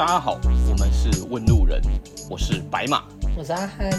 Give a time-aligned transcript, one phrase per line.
[0.00, 1.78] 大家好，我们是问路人，
[2.30, 3.04] 我是白马，
[3.36, 3.90] 我是阿汉。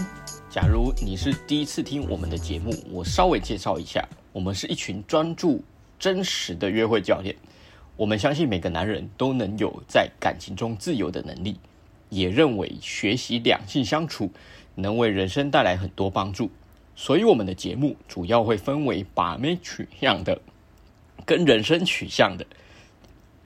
[0.49, 4.03] 假如你是第一次听我们的节目，我稍微介绍一下，
[4.33, 5.63] 我们是一群专注
[5.99, 7.35] 真实的约会教练。
[7.97, 11.59] 我们相信每个男人都能有在感情中自由的能力，
[12.09, 14.31] 也认为学习两性相处
[14.73, 16.49] 能为人生带来很多帮助。
[16.95, 20.41] 所以我们的节目主要会分为把妹取向的
[21.27, 22.47] 跟人生取向的。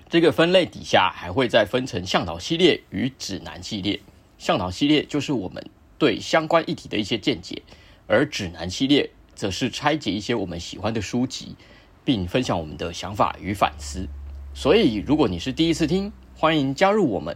[0.10, 4.00] 这个分类底下还会再分成向导系列与指南系列。
[4.38, 5.66] 向导系列就是我们
[5.98, 7.62] 对相关议题的一些见解，
[8.08, 11.56] 而指南系列则是拆解一些我们喜欢的书籍，
[12.04, 14.08] 并分享我们的想法与反思。
[14.54, 17.34] 所以，如果你是第一次听，欢迎加入我们；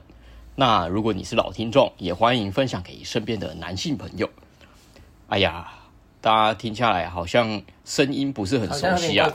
[0.56, 4.30] 那如果你是老听众，也欢迎分享给身边的男性朋友。
[5.28, 5.72] 哎呀，
[6.22, 9.30] 大家听下来好像声音不是很熟悉啊，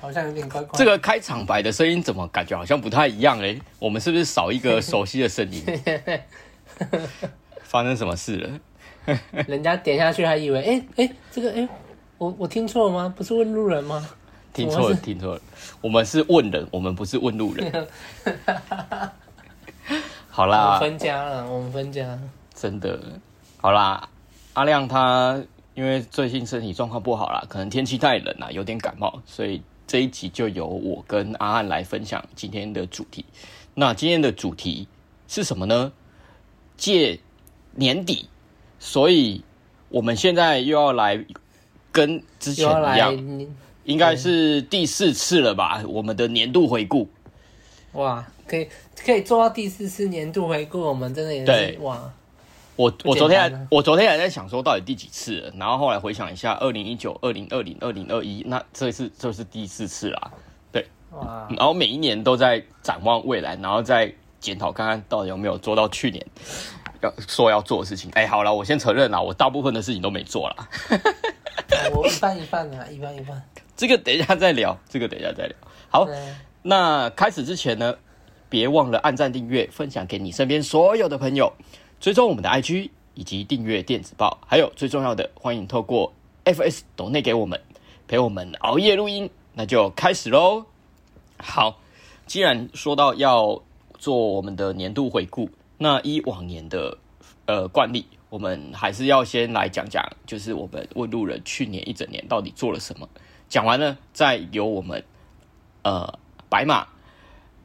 [0.00, 0.78] 好像有点怪怪。
[0.78, 3.60] 这个开场白的声音怎么感觉好像不太一样嘞？
[3.78, 5.62] 我们是不是少一个熟悉的声音？
[7.62, 8.60] 发生什么事了？
[9.46, 11.68] 人家点下去还以为，哎哎，这个哎，
[12.18, 13.14] 我我听错了吗？
[13.16, 14.08] 不是问路人吗？
[14.52, 15.40] 听错了，听错了。
[15.80, 17.88] 我们是问人，我们不是问路人。
[20.28, 22.18] 好啦，分家了，我们分家。
[22.54, 22.98] 真的，
[23.58, 24.08] 好啦，
[24.54, 25.40] 阿亮他
[25.74, 29.62] 因为最近身体状况不好啦，可能天气太冷啦，有点感冒，所以。
[29.90, 33.24] 这一集就由我跟阿汉来分享今天的主题。
[33.74, 34.86] 那今天的主题
[35.26, 35.90] 是什么呢？
[36.76, 37.18] 借
[37.74, 38.28] 年底，
[38.78, 39.42] 所以
[39.88, 41.26] 我们现在又要来
[41.90, 43.48] 跟之前一样，
[43.82, 45.82] 应该是第四次了吧？
[45.88, 47.08] 我们的年度回顾。
[47.94, 48.68] 哇，可以
[49.04, 52.14] 可以做到第四次年度回顾，我们真的也是哇。
[52.80, 60.30] 我我昨天还我昨天还在想说到底第几次了，然后后来回想一下，二零一九、二零二零、二零二一，那这次就是第四次啦，
[60.72, 64.10] 对，哇，然后每一年都在展望未来，然后再
[64.40, 66.26] 检讨看看到底有没有做到去年
[67.02, 68.10] 要说要做的事情。
[68.14, 70.68] 哎，好了，我先承认啦，我大部分的事情都没做啦。
[71.94, 73.42] 我一半一半啊，一半一半。
[73.76, 75.54] 这个等一下再聊，这个等一下再聊。
[75.90, 76.08] 好，
[76.62, 77.94] 那开始之前呢，
[78.48, 81.52] 别忘了按赞、订阅、分享给你身边所有的朋友。
[82.00, 86.14] 追踪我们的 IG 以及订阅电子报，还有最重要的，欢迎透过
[86.46, 87.60] FS 抖内给我们
[88.08, 90.64] 陪我们熬夜录音，那就开始喽。
[91.36, 91.78] 好，
[92.26, 93.60] 既然说到要
[93.98, 96.96] 做我们的年度回顾，那依往年的
[97.44, 103.06] 呃惯例，我们还是要先来讲讲，就是我们问路人去年一整年到底做了什么。
[103.50, 105.04] 讲完了，再由我们
[105.82, 106.18] 呃
[106.48, 106.86] 白马、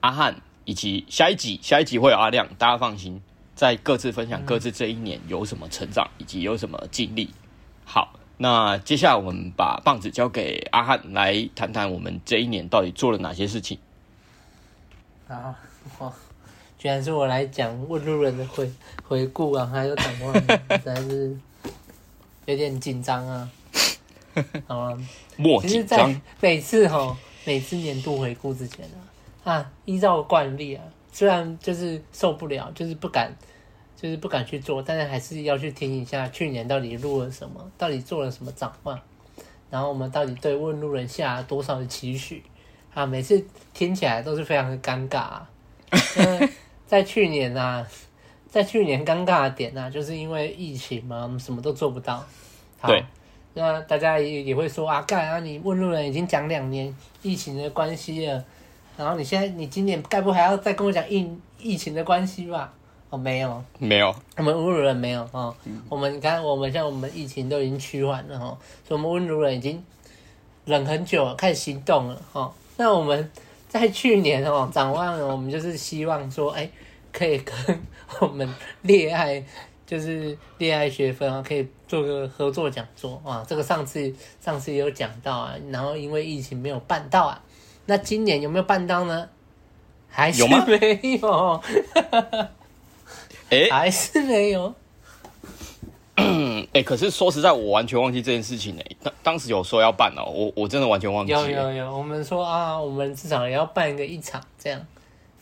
[0.02, 3.22] 阿汉以及下一集，下一集会有阿亮，大家放心。
[3.56, 7.34] 再各自分享各自这一年有什么成长，以及有什么经历。
[7.86, 13.80] 好，那接下来我们把棒子交给阿汉来谈谈我们这一年到底做了哪些事情。
[15.30, 15.58] 啊，
[16.00, 16.12] 哇，
[16.78, 18.70] 居然是我来讲问路人的回
[19.04, 21.38] 回顾啊，还有展望，实在是
[22.46, 23.50] 有点紧张啊。
[24.68, 24.98] 好啊，
[25.38, 26.22] 莫紧张。
[26.42, 27.16] 每次哈，
[27.46, 28.86] 每次年度回顾之前
[29.46, 30.84] 啊，啊，依照惯例啊。
[31.16, 33.34] 虽然就是受不了，就是不敢，
[33.96, 39.00] 就是不敢去做，但是还是要去听一下去年到底录了什么，到底做了什么展望，
[39.70, 42.44] 然后我们到底对问路人下了多少的期许
[42.94, 43.06] 啊？
[43.06, 43.42] 每次
[43.74, 45.50] 听起来都是非常的尴尬啊。
[46.86, 47.88] 在去年啊，
[48.50, 52.22] 在去年尴尬的点啊，就是因为疫情嘛，我们什么都做不到。
[52.78, 53.06] 好，对。
[53.53, 58.44] 那大家也也会说啊，干啊，你问路人已经讲两年疫情的关系了。
[58.98, 61.30] 然后你现在，你今年该不还要再跟我讲疫
[61.60, 62.74] 疫情的关系吧？
[63.10, 65.56] 哦，没有，没有，我们问路人没有哦。
[65.66, 68.58] 嗯、我们看，我们像我们疫情都已经趋缓了哈，
[68.88, 69.84] 所以我们问路人已经
[70.66, 72.52] 忍很久了，开始行动了哈。
[72.78, 73.32] 那我们
[73.70, 76.68] 在去年哦，展望了，我们就是希望说，哎，
[77.12, 77.56] 可以跟
[78.22, 78.50] 我们
[78.82, 79.44] 恋爱，
[79.86, 83.46] 就是恋爱学分啊，可以做个合作讲座啊。
[83.48, 87.41] 这个上次上次也有讲到啊，然后因为疫情没有办到啊。
[87.85, 89.29] 那今年有没有办到呢？
[90.09, 91.61] 还是没有？
[93.49, 94.73] 哎，还是没有。
[96.16, 98.82] 哎、欸， 可是说实在，我完全忘记这件事情呢。
[99.03, 101.34] 当当时有说要办哦，我我真的完全忘记。
[101.34, 104.81] 有有有，我们说啊，我们至少也要办一个一场这样。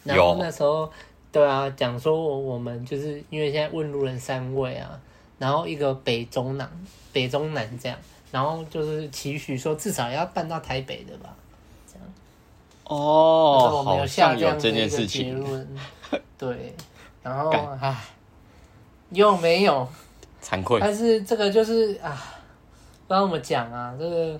[0.04, 0.92] 然后那时候，
[1.32, 5.00] 对啊，讲说我们就是因为现在问路人三位啊，
[5.38, 6.68] 然后一个北中南，
[7.12, 7.98] 北中南这样，
[8.32, 11.36] 然后就是期许说至少要办到台北的吧。
[12.86, 15.44] 哦，我们有下这件事情。
[16.38, 16.76] 对，
[17.22, 17.50] 然后
[17.80, 17.96] 唉，
[19.12, 19.88] 又没有，
[20.44, 20.80] 惭愧。
[20.80, 22.12] 但是这个就是啊，
[23.08, 24.40] 不知道怎么讲啊，这个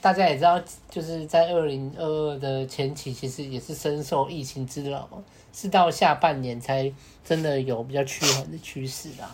[0.00, 5.08] 大家也知道，就是在二零二二的前期，其实也是深受疫情之扰，
[5.52, 6.90] 是到下半年才
[7.24, 9.28] 真的有比较趋缓的趋势啦。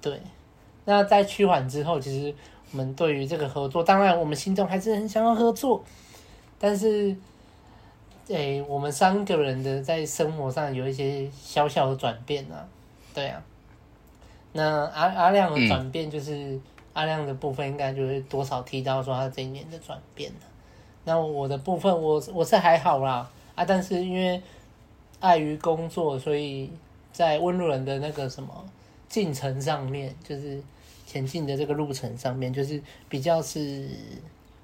[0.00, 0.20] 对，
[0.84, 2.34] 那在趋缓之后，其实
[2.72, 5.84] 我们对于这个合作，当然我们心中还是很想要合作，
[6.58, 7.16] 但是，
[8.28, 12.68] 诶、我们三个人的在生活上有一些小小的转变啊。
[13.14, 13.42] 对啊，
[14.52, 16.58] 那阿阿亮的转变就是。
[16.94, 20.32] 阿亮的部分应该就是多少提到说他这一年的转变。
[21.04, 24.42] 那我的部分我我是还好啦啊，但是因为
[25.20, 26.72] 碍于工作，所以
[27.12, 28.64] 在温路人的那个什么
[29.08, 30.60] 进程上面，就是
[31.06, 33.88] 前进的这个路程上面，就是比较是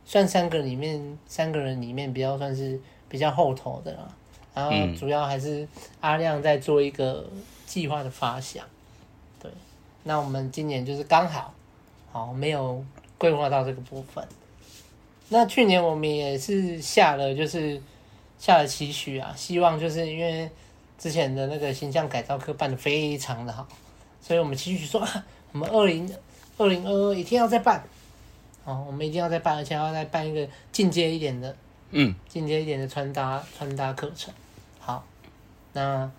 [0.04, 2.80] 算三个里面三个人里面比较算是
[3.14, 4.08] 比较后头的啦。
[4.52, 5.68] 然后主要还是
[6.00, 7.24] 阿亮在做一个
[7.64, 8.64] 计划的发想。
[9.40, 9.48] 对，
[10.02, 11.54] 那我们今年就是刚好。
[12.10, 12.84] 好，没有
[13.16, 14.26] 规划到这个部分。
[15.28, 17.80] 那去年我们也是下了，就是
[18.36, 20.50] 下了期许啊，希望就是因为
[20.98, 23.64] 之前的那个形象改造课办的非常的好，
[24.20, 26.12] 所以我们期许说，啊，我们二零
[26.58, 27.80] 二零二二一定要再办。
[28.64, 31.54] 哦，我们一定要再办，而且要再办一个进阶一点的，
[31.96, 34.34] 嗯，进阶一点的穿搭穿搭课程。
[34.80, 35.04] 好，
[35.72, 36.10] 那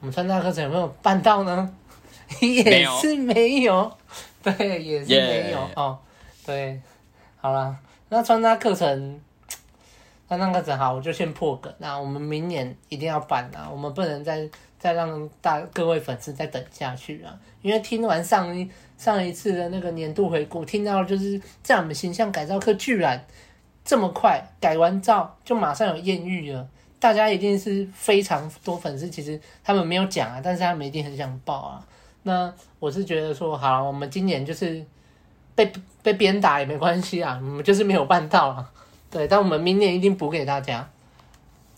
[0.00, 1.74] 我们穿搭课程有没有办到呢？
[2.40, 3.92] 也是没有。
[4.42, 5.98] 对，也是没有.哦。
[6.44, 6.80] 对，
[7.38, 7.76] 好了，
[8.08, 9.20] 那穿搭课程，
[10.28, 11.72] 那那个正好，我就先破梗。
[11.78, 17.36] 那我们明年一定要办啊，我们不能再再让大各位粉丝再等下去啊。
[17.62, 23.24] 因为听完上一上一次的那个年度回顾，听到就是在我们形象改造课居然
[23.86, 26.68] 这么快改完照就马上有艳遇了，
[26.98, 31.86] 大家一定是非常多粉丝，其实他们没有讲啊，但是他们一定很想报啊。
[32.24, 34.84] 那我是觉得说，好，我们今年就是
[35.54, 35.72] 被
[36.02, 38.68] 被鞭打也没关系啊，我们就是没有办到啊。
[39.08, 40.86] 对，但我们明年一定补给大家，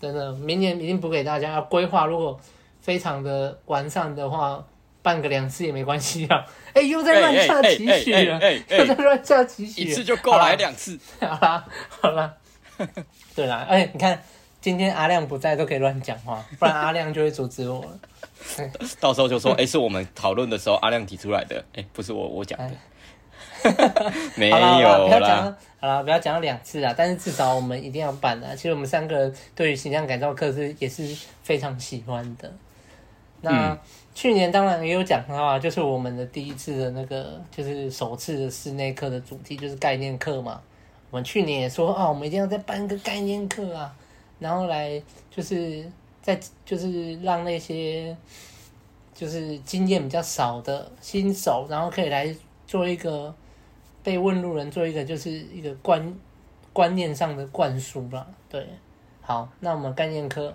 [0.01, 1.51] 真的，明年一定补给大家。
[1.51, 2.39] 要规划，如果
[2.81, 4.65] 非常的完善的话，
[5.01, 6.45] 办个两次也没关系啊。
[6.73, 10.97] 哎、欸，又在乱下期许了，又在乱下期许，一次就够来两次。
[11.19, 12.33] 好啦，好啦，
[13.35, 14.21] 对啦，哎、欸，你看
[14.61, 17.99] 今天阿亮不在，都可以乱讲话，不然阿亮就会阻止我了。
[18.99, 22.73] 到时候就说，哎、欸，是我们讨论的时候阿亮提出来的，哎、欸，不是我我讲的，唉
[24.35, 25.05] 没有啦。
[25.05, 26.93] 不要讲，好了，不要讲了两次啊！
[26.95, 28.55] 但是至少我们一定要办啊。
[28.55, 32.53] 其实我们三个人对于形象改造课是也是非常喜欢的。
[33.41, 33.79] 那、嗯、
[34.19, 40.59] 去年当然也有讲到啊，就是我们的第一次的那个，就是首次的室内课的主题就是概念课嘛。
[41.09, 43.95] 我们去年也说啊，我们一定要再办一个概念课啊，
[44.39, 45.01] 然后来
[45.31, 45.89] 就是。
[46.21, 48.15] 在就是让那些
[49.15, 52.35] 就是经验比较少的新手，然后可以来
[52.67, 53.33] 做一个
[54.03, 56.13] 被问路人做一个就是一个观
[56.73, 58.27] 观念上的灌输吧。
[58.49, 58.67] 对，
[59.21, 60.53] 好，那我们概念课，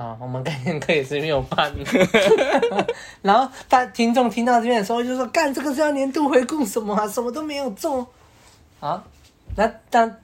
[0.00, 1.70] 好，我们概念课也是没有办。
[3.20, 7.06] 然后他听众听到这边的时候就说：“干，这个是要年度回顾什么啊？
[7.06, 8.06] 什么都没有做。”
[8.80, 9.04] 好，
[9.56, 10.18] 那但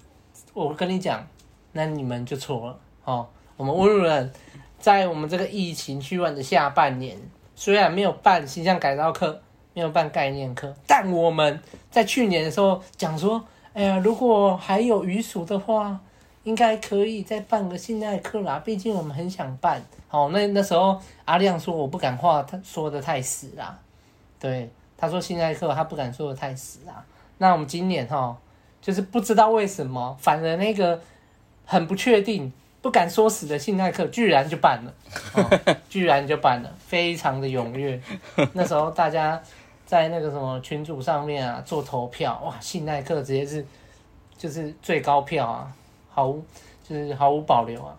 [0.54, 1.26] 我跟你讲，
[1.72, 3.26] 那你们就错了，哦。
[3.58, 4.32] 我们温路人，
[4.78, 7.18] 在我们这个疫情趋缓的下半年，
[7.54, 9.42] 虽然没有办形象改造课，
[9.74, 13.44] 没有办概念课，但我们在去年的时候讲说，
[13.74, 16.00] 哎呀，如果还有余暑的话，
[16.46, 18.62] 应该可以再办个信赖课啦。
[18.64, 19.82] 毕竟我们很想办。
[20.06, 23.76] 好，那那时候阿亮说我不敢话，他说的太死啦。
[24.38, 27.04] 对，他说信赖课他不敢说的太死啦。
[27.38, 28.36] 那我们今年哈，
[28.80, 31.00] 就是不知道为什么，反而那个
[31.64, 32.52] 很不确定。
[32.82, 34.94] 不敢说死的信赖课居然就办了，
[35.34, 35.58] 哦，
[35.90, 38.00] 居然就办了，非常的踊跃。
[38.52, 39.42] 那时候大家
[39.84, 43.66] 在那个什么群组上面啊做投票，哇，信赖课直接是
[44.38, 45.72] 就是最高票啊，
[46.16, 46.42] 毫无
[46.82, 47.94] 就是毫无保留啊。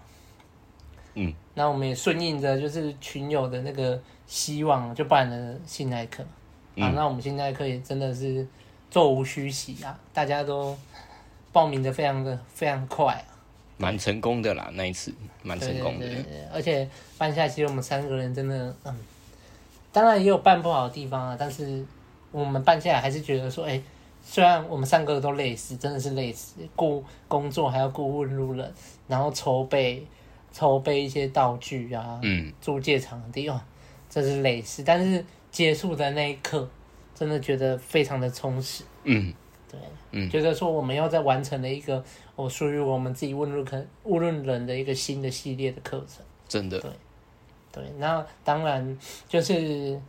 [1.13, 6.23] 嗯，那我们也顺应着就是群友的那个希望，就办了信赖课。
[6.77, 8.45] 啊，那我们信赖课也真的是
[8.89, 10.75] 座无虚席啊，大家都
[11.51, 13.37] 报名的非常的非常快啊。
[13.77, 16.07] 蛮成功的啦，那一次蛮成功的。
[16.51, 18.95] 而且办下来，其实我们三个人真的，嗯，
[19.91, 21.37] 当然也有办不好的地方啊。
[21.39, 21.85] 但是
[22.31, 23.83] 我们办下来还是觉得说，哎、欸，
[24.29, 28.73] 虽然我们三个都累死，真的是累死，顾工作还要顾问路人，
[29.07, 30.05] 然后筹备
[30.51, 33.59] 筹备一些道具啊，嗯，租借场地哦，
[34.09, 34.83] 真是累死。
[34.83, 36.67] 但是结束的那一刻，
[37.15, 38.83] 真的觉得非常的充实。
[39.05, 39.33] 嗯，
[39.71, 39.79] 对，
[40.11, 42.03] 嗯，觉得说我们要在完成了一个。
[42.35, 46.91] 我属于我们自己问路课问路人的一个新的系列的课程，真的，对，
[47.71, 48.95] 对，那当然
[49.27, 49.99] 就是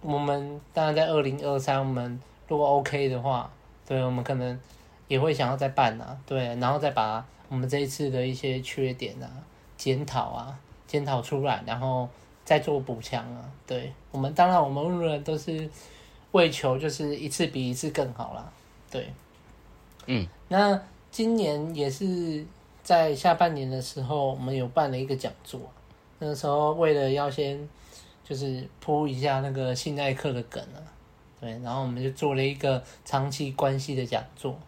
[0.00, 3.50] 我们当然在二零二三，我们如果 OK 的话，
[3.86, 4.58] 对，我们可能
[5.08, 9.28] 也会想要再办啊，对，然后再把我们这一次的一些缺点啊
[9.76, 12.08] 检讨啊检讨出来，然后
[12.44, 13.50] 再做补强啊。
[13.66, 15.68] 对，我们当然我们问路人都是
[16.32, 18.52] 为求就是一次比一次更好啦。
[18.90, 19.12] 对，
[20.06, 22.44] 嗯，那今年也是
[22.82, 25.60] 在下半年的时候，我们有办了一个讲座，
[26.18, 27.68] 那个时候为了要先
[28.22, 30.78] 就是铺一下那个性爱课的梗啊，
[31.44, 34.58] 对，然后我们就做了一个长期关系的讲座。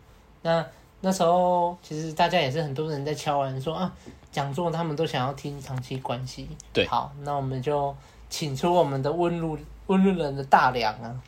[0.43, 0.65] 那
[1.01, 3.91] 那时候其实大家也是很多人在敲碗说啊，
[4.31, 6.47] 讲座他们都想要听长期关系。
[6.75, 7.95] 对，好，那我们就
[8.29, 11.19] 请出我们的温路温路人的大梁啊，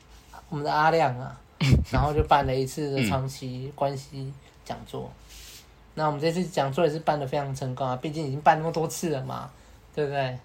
[0.50, 1.34] 我们的阿亮啊，
[1.90, 4.30] 然后就办了一次的长期关系
[4.66, 5.04] 讲座。
[5.04, 5.32] 嗯、
[5.94, 9.50] 那我们这次讲座也是办的非常成功啊，毕竟已经办那么多次了嘛，
[9.94, 10.38] 对不对？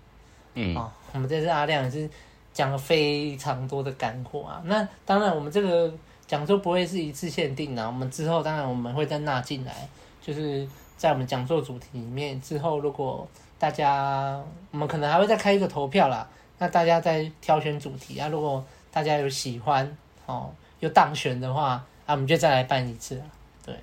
[0.53, 0.77] 嗯。
[0.77, 2.09] 哦，我们这次阿亮也是
[2.53, 4.61] 讲了非常多的干货啊。
[4.65, 5.91] 那当然，我们这个。
[6.25, 9.87] 讲座不会是一次限定的，我们之后当然我们会再纳进来，
[10.21, 10.67] 就是
[10.97, 12.41] 在我们讲座主题里面。
[12.41, 13.27] 之后如果
[13.59, 14.41] 大家，
[14.71, 18.29] 我们可能还会再开一个投票啦，那大家再挑选主题啊。
[18.29, 19.95] 如果大家有喜欢
[20.25, 21.71] 哦，有当选的话，
[22.05, 23.25] 啊，我们就再来办一次啊。
[23.63, 23.75] 对，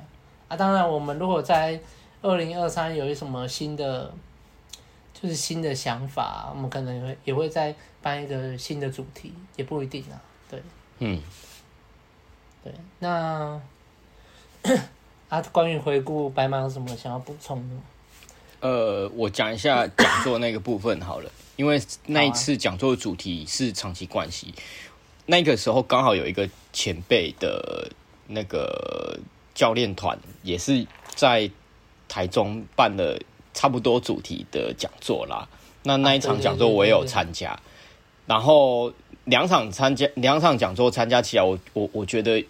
[0.49, 1.79] 啊，当然我们如果在
[2.23, 4.11] 二零二三有一什么新的，
[5.13, 10.21] 就是新的想法，我们可能也会也会在办一个新的主题，也不一定啊。
[10.51, 10.63] 对，
[10.99, 11.21] 嗯。
[12.63, 13.59] 对，那
[15.31, 17.77] 啊，关于回顾白马有什么想要补充的？
[18.69, 24.61] 呃，我讲一下讲座那个部分好了，因为那一次讲座的主题是长期关系，啊、
[25.25, 27.91] 那个时候刚好有一个前辈的
[28.27, 29.19] 那个
[29.55, 31.51] 教练团也是在
[32.07, 33.19] 台中办了
[33.55, 35.49] 差不多主题的讲座啦。
[35.85, 37.59] 那那一场讲座我也有参加，
[38.31, 38.93] 然后。
[39.27, 42.43] 两场参加，两场讲座参加起来，我我我觉得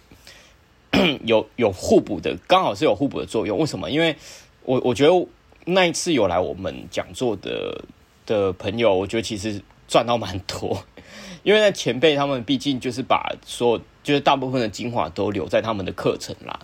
[1.26, 3.58] 有有互补的，刚好是有互补的作用。
[3.58, 3.90] 为什么？
[3.90, 4.16] 因为
[4.62, 5.26] 我我觉得
[5.66, 7.84] 那一次有来我们讲座的
[8.24, 10.82] 的朋友，我觉得其实赚到蛮多。
[11.42, 16.60] 因为那前辈他们毕竟就是把说，就是大部分的精华都留在他们的课程啦，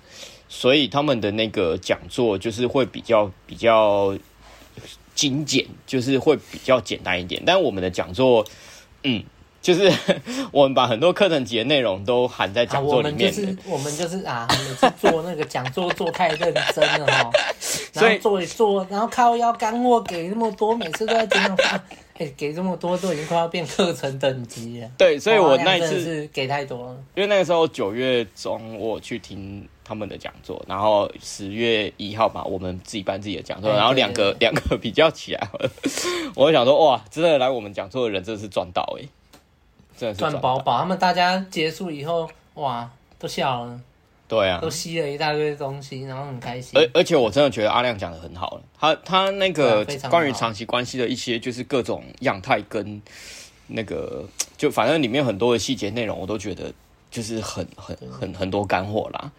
[0.49, 4.17] 所以他们的那个讲座就是会比较比较
[5.15, 7.43] 精简，就是会比较简单一点。
[7.45, 8.47] 但我们的讲座，
[9.07, 9.25] 嗯。
[9.63, 9.93] 就是
[10.53, 13.35] 我们把很多课程级的内容都含在讲座里面。
[13.35, 17.33] 我们就是我们就是啊，每次做那个讲座做太认真了哦，
[17.95, 21.57] 然后做一做，然后靠腰干货给那么多，每次都在讲
[22.19, 24.91] 话，哎，给这么多都已经快要变课程等级了。
[24.97, 26.97] 对，所以我那一次是给太多了。
[27.15, 35.49] 因为那个时候九月中我去听他们的讲座，然后十月一号吧，我们自己办自己的讲座，然后两个两个比较起来，
[36.35, 39.09] 我就想说哇，真的来我们讲座的人真的是赚到哎。
[40.13, 43.81] 赚饱饱，他们大家结束以后，哇，都笑了，
[44.28, 46.78] 对啊，都吸了一大堆东西，然后很开心。
[46.78, 53.00] 而而且我真的觉得阿亮讲的很好，他他那个关于长期关系的一些，就是各种样态跟
[53.66, 54.25] 那个，
[54.56, 56.73] 就反正里面很多的细节内容，我都觉得
[57.11, 59.30] 就是很很很很多干货啦，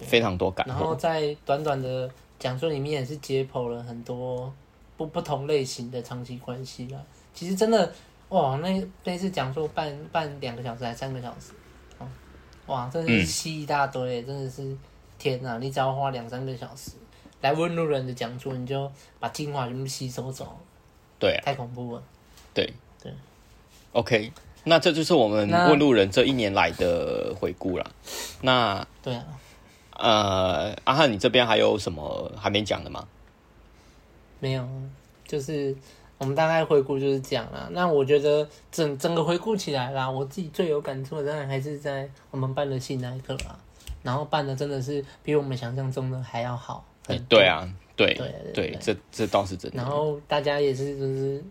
[0.00, 0.72] 非常多干货。
[0.72, 4.52] 然后在短短的讲座里面，也是解剖了很多
[4.96, 6.98] 不不同类型的长期关系啦。
[7.34, 7.92] 其实真的。
[8.28, 11.61] 哇，那那次讲座半半两个小时还三个小时，哦，
[12.66, 14.76] 哇，真的是吸一大堆，嗯、真的是
[15.18, 15.58] 天哪！
[15.58, 16.92] 你只要花两三个小时
[17.40, 20.58] 来问路人的讲座，你就把精华全部吸收走。
[21.18, 22.02] 对、啊，太恐怖了。
[22.54, 23.12] 对对
[23.92, 24.32] ，OK，
[24.64, 27.90] 那这就是我们问路人这一年来的回顾了。
[28.42, 29.24] 那对啊，
[29.96, 33.08] 呃，阿汉，你这边还有什么还没讲的吗？
[34.38, 34.68] 没有，
[35.26, 35.76] 就是。
[36.22, 37.68] 我们大概回顾就是这样啦。
[37.72, 43.58] 那我觉得整整个回顾起来啦，我自己最有感触的当然还是在我们办的戏那一刻啦。
[44.04, 46.84] 然后办的真的是比我们想象中的还要好。
[47.28, 49.76] 对啊，对对对，对，这这倒是真的。
[49.76, 51.42] 然后大家也是就是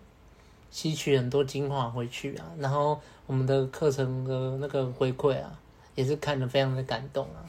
[0.69, 2.45] 吸取很多精华回去啊。
[2.57, 2.97] 然后
[3.27, 5.51] 我们的课程的那个回馈啊，
[5.95, 7.43] 也是看得非常的感动啊。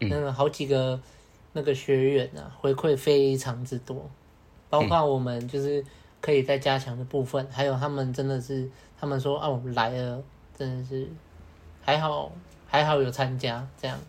[0.00, 1.00] 那个好几个
[1.52, 4.10] 那个学员啊，回馈非常之多，
[4.68, 5.84] 包括我们就是。
[6.24, 8.66] 可以再加强的部分，还有他们真的是，
[8.98, 10.22] 他们说啊，我们来了，
[10.56, 11.06] 真的是
[11.82, 12.32] 还好，
[12.66, 14.00] 还好有参加，这样，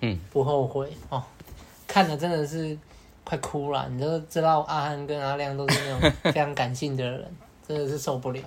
[0.00, 1.24] 嗯，不后悔哦。
[1.86, 2.76] 看了真的是
[3.24, 7.34] 快哭了，你都知道阿汉跟阿亮都是那种非常感性的人，
[7.66, 8.42] 真的是受不了。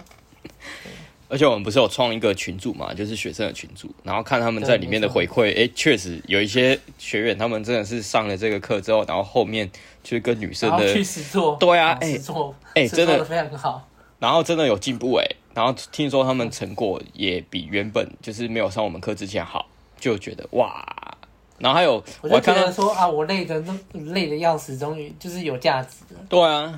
[1.31, 9.71] 而且我们不是有创一个群组嘛，就是学生的群组，然后看他们在里面的回馈，哎，确实有一些学员，他们真的是上了这个课之后，然后后面
[10.03, 12.19] 就是跟女生的去实做，对啊，哎，
[12.75, 13.87] 哎，真的非常好，
[14.19, 20.85] 然后真的有进步哎，然后听说他们成果也比原本就是没有上我们课之前好，就觉得哇，
[21.59, 26.19] 然后还有，我就觉得说啊，我累的都累的要死，终于就是有价值了。
[26.27, 26.77] 对啊，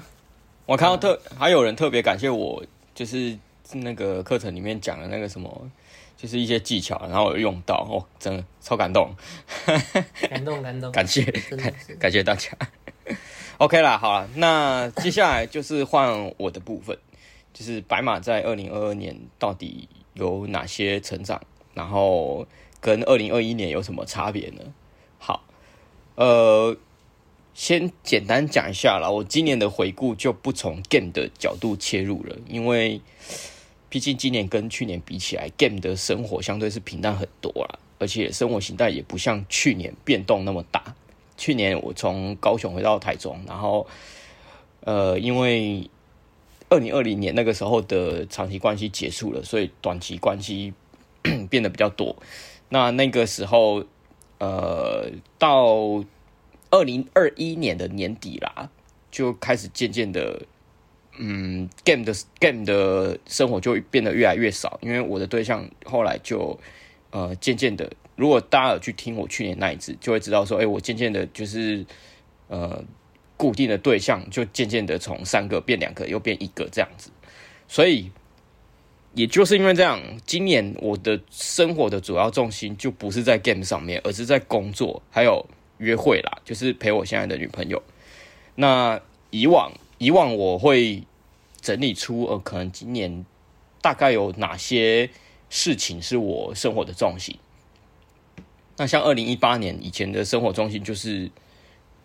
[0.67, 3.35] 我看到特、嗯、还有人特别感谢我，就是
[3.71, 5.71] 那个课程里面讲的那个什么，
[6.17, 9.15] 就是一些技巧，然后有用到哦，真的超 感动，
[10.29, 12.51] 感动感动，感谢感感谢大家。
[13.57, 16.97] OK 啦，好了，那接下来就是换我的部分，
[17.53, 21.41] 就是白马在二零二二年到底有哪些成长，
[21.73, 22.45] 然后
[22.81, 24.73] 跟二零二一年有什么差别呢？
[25.19, 25.45] 好，
[26.15, 26.75] 呃，
[27.53, 32.99] 先简单讲一下啦，我今年的回顾就不从 Game 的角度切入了，因为
[33.93, 40.95] 毕竟今年跟去年比起来，Game 的生活相对是平淡很多啦，而且生活形态也不像去年变动那么大。
[41.37, 43.85] 去年我从高雄回到台中，然后，
[44.79, 45.87] 呃，因为
[46.69, 50.73] 二零二零年那个时候的长期关系结束了，所以短期关系
[51.51, 52.15] 变得比较多。
[52.69, 53.85] 那那个时候，
[54.39, 56.03] 呃，到
[56.71, 58.71] 二零二一年的年底啦，
[59.11, 60.41] 就开始渐渐的，
[61.17, 66.59] 嗯，game 的 game 的生活就变得越来越少，因为我的对象后来就，
[67.11, 67.91] 呃，渐渐的。
[68.15, 71.85] 如果大家有去听我去年那一次，就会知道说，哎、我渐渐的，就是
[72.47, 72.83] 呃，
[73.37, 77.09] 固定的对象就渐渐的从三个变两个，又变一个这样子。
[77.67, 78.11] 所以，
[79.15, 85.43] 也就是因为这样，今年我的生活的主要重心就不是在 game 上面，而是在工作，还有
[85.79, 87.81] 约会啦，就是陪我现在的女朋友。
[88.55, 89.01] 那
[89.31, 91.03] 以往以往我会
[91.61, 93.25] 整理出，呃，可能今年
[93.81, 95.09] 大概有哪些
[95.49, 97.37] 事情是我生活的重心。
[98.77, 101.29] 那像二零一八年以前的生活中心就是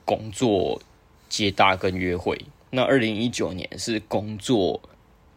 [0.05, 0.81] 工作、
[1.29, 2.39] 接搭跟约会。
[2.71, 4.81] 那二零一九年是工作、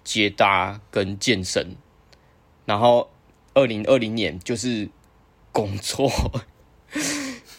[0.03, 1.75] 接搭跟健身。
[2.65, 3.09] 然后
[3.53, 4.89] 二零二零年就是
[5.51, 6.11] 工作，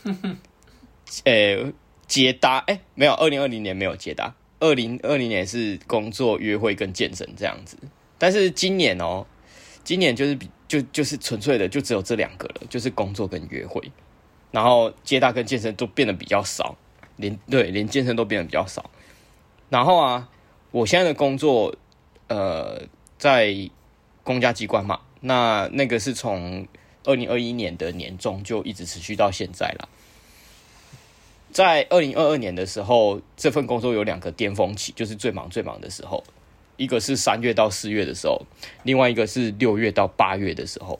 [1.24, 1.72] 呃，
[2.06, 2.58] 接搭。
[2.58, 4.34] 哎，没有，二零二零年没有接搭。
[4.62, 7.76] 二零二零年是工作、约会跟健身这样子。
[8.16, 9.26] 但是今年哦，
[9.84, 10.48] 今年就是比。
[10.72, 13.92] 就就是纯粹的，就只有这两个了，就是工作跟约会，
[14.50, 16.74] 然后接大跟健身都变得比较少，
[17.16, 18.90] 连对连健身都变得比较少。
[19.68, 20.30] 然后啊，
[20.70, 21.76] 我现在的工作，
[22.28, 22.80] 呃，
[23.18, 23.54] 在
[24.22, 26.66] 公家机关嘛，那那个是从
[27.04, 29.86] 二零二一年的年中就一直持续到现在了。
[31.52, 36.24] 在二零二二年的时候，这份工作有两个巅峰期，就是最忙最忙的时候。
[36.78, 38.42] 一个是三月到四月的时候，
[38.82, 40.98] 另外一个是六月到八月的时候。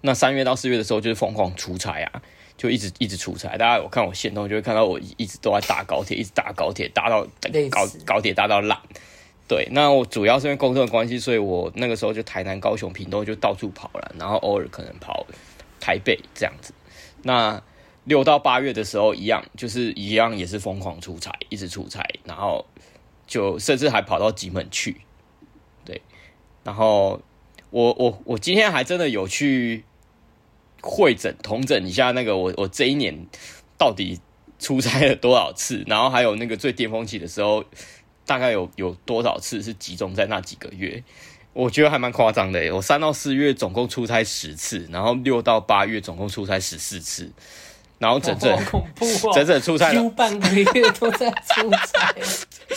[0.00, 2.22] 那三月到四月的时候就是疯狂出差啊，
[2.56, 3.56] 就一直一直出差。
[3.56, 7.24] 大家有看我线动，就会看到我一直都在搭高铁，一直搭高铁，搭到
[7.70, 8.76] 高高铁搭到烂。
[9.46, 15.24] 对，那我主要是因为工作的关系，所以我那个时候就台南、高雄、屏东就到处跑了，然后偶尔可能跑
[15.78, 16.74] 台北这样子。
[17.22, 17.62] 那
[18.04, 22.66] 六到八月的时候一样，就是一样也是疯狂出差，一直出差，然后。
[23.24, 25.00] 就甚至还跑到吉门去，
[25.86, 26.02] 对，
[26.64, 27.22] 然后
[27.70, 29.84] 我我我今天还真的有去
[30.82, 33.26] 会诊同整一下那个我我这一年
[33.78, 34.20] 到底
[34.58, 37.64] 出差了多少次，然后还有那个最巅峰期的时候，
[38.26, 41.02] 大概有有多少次是集中在那几个月，
[41.54, 47.32] 我觉得还蛮夸张的，我三到四月总共出差十次，然后六到八月总共出差十四次。
[48.02, 50.64] 然后整整、哦哦、 整整出差了，半个月
[50.98, 52.12] 都在出差，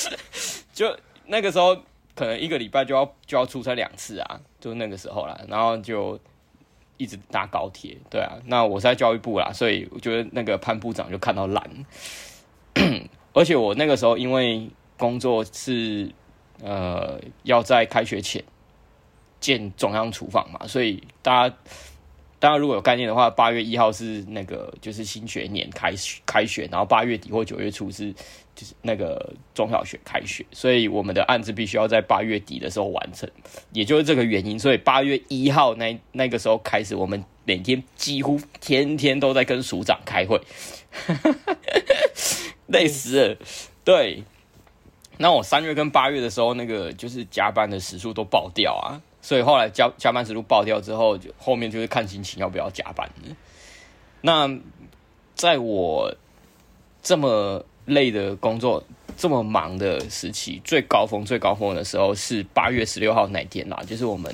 [0.71, 1.75] 就那个时候
[2.13, 6.19] 可能一个礼拜就要就要出差两次啊，就那个时候啦，然后就
[6.97, 11.67] 一直搭高铁，对啊，那我是在教育部啦，所以我觉得那个潘部长就看到懒，
[13.33, 16.11] 而且我那个时候因为工作是
[16.63, 18.43] 呃要在开学前
[19.39, 21.55] 建中央厨房嘛，所以大家。
[22.39, 28.13] 大家如果有概念的话，八月一号是那个就是新学年开学开学，然后八月底或九月初是
[28.54, 33.28] 就是那个中小学开学，所以我们的案子必须要在八月底的时候完成，
[33.71, 40.39] 也就是这个原因，所以八月一号那那个时候开始，我们每天几乎天天都在跟署长开会，
[42.67, 43.38] 累死了。
[43.84, 44.24] 对，
[45.17, 49.02] 那我三月跟八月的时候，那个就是加班的时数都爆掉啊。
[49.25, 53.09] 所以后来加加班时数爆掉之后，就后面就是看心情要不要加班。
[54.21, 54.47] 那
[55.33, 56.15] 在我
[57.01, 58.83] 这么累的工作、
[59.17, 64.31] 这么忙的时期，最高峰、最高峰的时候是八月十六号那天啦，就是我们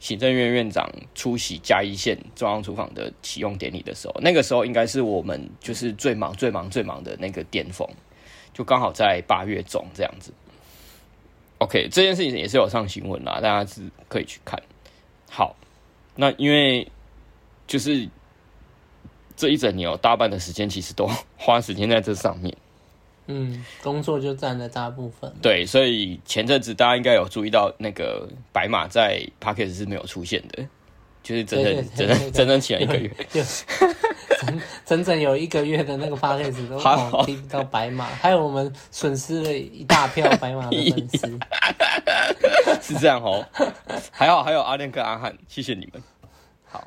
[0.00, 7.86] 行政院院长出席嘉义县中央厨房的启用典礼的时候，那个时候应该是我们就是最忙、最忙、最忙的那个巅峰，
[8.54, 10.32] 就刚好在八月中这样子。
[11.58, 14.60] OK，这件事情也是有上新闻啦，大家是可以去看。
[15.30, 15.56] 好，
[16.14, 16.86] 那因为
[17.66, 18.08] 就是
[19.36, 22.56] 这一整年有大半的时间其实都花时间在这上面。
[23.26, 25.30] 嗯，工作就占了大部分。
[25.42, 30.66] 对，所以前阵子大家应该有注意到，那个白马在 Podcast 是没有出现的，
[31.22, 33.42] 就是整整整整整整起来一个月，就
[34.40, 41.38] 整 整整有一个月的那个 Podcast 都好听不到白马，还有我们损失了一大票白马的 粉丝，
[42.94, 43.44] 是这样哦。
[44.10, 46.02] 还好还有阿亮跟阿汉，谢谢你们。
[46.64, 46.86] 好，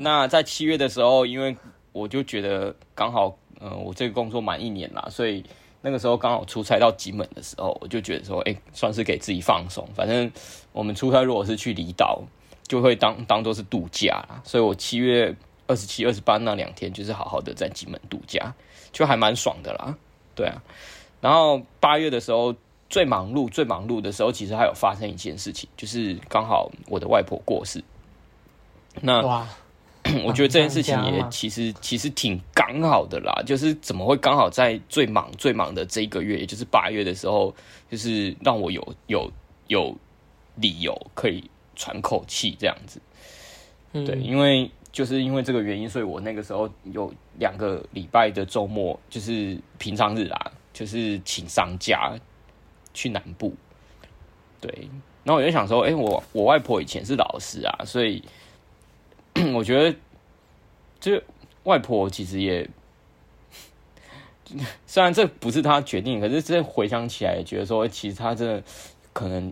[0.00, 1.56] 那在七月的时候，因为
[1.92, 5.44] 我就觉得刚好，嗯、呃，我这个工作满一年啦，所以。
[5.84, 9.84] 那个时候刚好出差到吉门的时候，我就觉得说，哎、欸，算是给自己放松。
[9.96, 10.30] 反正
[10.70, 12.22] 我们出差如果是去离岛，
[12.68, 14.40] 就会当当做是度假啦。
[14.44, 15.34] 所以我七月
[15.72, 18.54] 二十七、二十八那两天，就是好好的在金门度假，
[18.92, 19.96] 就还蛮爽的啦。
[20.34, 20.62] 对啊，
[21.22, 22.54] 然后八月的时候
[22.90, 27.82] 最忙碌、最忙碌的时候，其实还有发生一件事情，就是刚好我的外婆过世。
[29.00, 29.48] 那。
[30.24, 37.54] 我觉得这件事情也其实其实挺刚好的啦，就是怎么会刚好在最忙最忙的这一个月，也就是八月的时候，
[37.88, 39.30] 就是让我有有
[39.68, 39.96] 有
[40.56, 43.00] 理由可以喘口气这样子。
[43.92, 52.14] 对，因为就是因为这个原因，所以我那个时候有两个礼拜的周末，就是平常日啊，就是请丧假
[52.94, 53.54] 去南部。
[54.60, 54.88] 对，
[55.24, 58.22] 然后我就想说，哎，我我外婆以前是老师啊，所以。
[59.54, 59.96] 我觉得，
[61.00, 61.24] 这
[61.64, 62.68] 外婆其实也，
[64.86, 68.62] 虽然这不是她决定，可是这回想起来，觉得说，其实她真的
[69.14, 69.50] 可能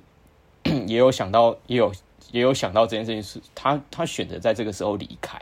[0.86, 1.90] 也有想到，也有
[2.30, 5.38] 也有想到这件事情是，他他选择在这个时候离开。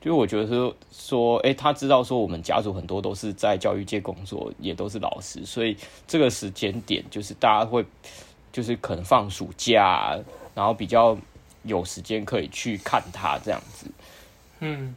[0.00, 7.84] 就我觉得说说，哎，他知道说我们家族很多都是在教育界工作，也都是老师，所以这个时间点就是大家会，
[8.52, 10.18] 就是可能放暑假，
[10.54, 11.16] 然后比较。
[11.62, 13.90] 有时间可以去看他这样子，
[14.60, 14.94] 嗯，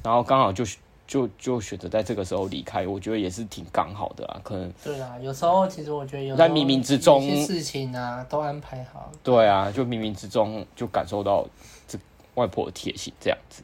[0.00, 0.64] 然后刚好就
[1.06, 4.40] 就就选择在这个时候离开，我觉得也是挺刚好的啊。
[4.42, 9.10] 可能对啊，有时候其实我觉得有在冥冥之中，事情啊都安排好。
[9.22, 11.46] 对啊，就冥冥之中就感受到
[11.86, 11.98] 这
[12.34, 13.62] 外婆的贴心这样子。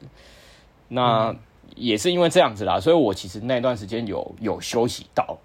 [0.87, 1.39] 那、嗯、
[1.75, 5.37] 也是因为这样子啦，所以我其实那段时间有有休息到，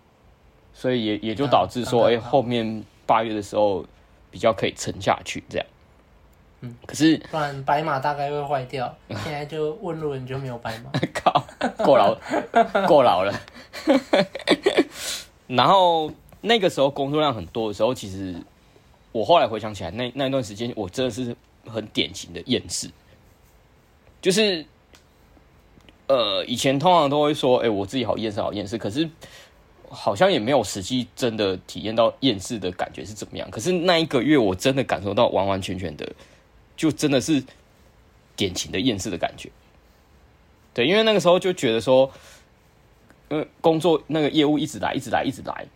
[0.74, 3.84] 所以也也就导致说，哎、欸，后面八月的时候
[4.30, 5.66] 比较可以撑下去这样。
[6.60, 8.94] 嗯，可是不然白马大概会坏掉。
[9.22, 11.44] 现在就问路人就没有白马， 靠，
[11.84, 12.16] 过劳
[12.86, 13.32] 过劳了。
[15.46, 18.34] 然后那个时候工作量很多的时候，其实
[19.12, 22.90] 我后来回想起来，那那段时间我真的是很典型的厌世。
[24.22, 24.64] 就是
[26.08, 28.78] 呃，以前通常都会说，哎、欸，我自己好厌世，好厌世。
[28.78, 29.08] 可是
[29.88, 33.48] 好像也没有实际真的体验到厌世的感觉是怎么样。
[33.50, 36.10] 可是那一个月，我真的感受到完完全全的。
[36.76, 37.42] 就真的是
[38.36, 39.50] 典型的厌世的感觉，
[40.74, 42.10] 对，因为那个时候就觉得说，
[43.28, 45.66] 呃，工作那个业务一直来，一直来，一直来，